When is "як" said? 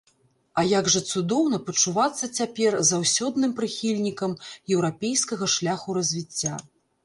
0.69-0.85